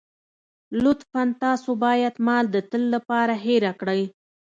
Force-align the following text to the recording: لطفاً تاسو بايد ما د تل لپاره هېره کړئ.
لطفاً 0.83 1.23
تاسو 1.43 1.69
بايد 1.83 2.13
ما 2.25 2.37
د 2.53 2.55
تل 2.71 2.83
لپاره 2.95 3.33
هېره 3.45 3.71
کړئ. 3.79 4.01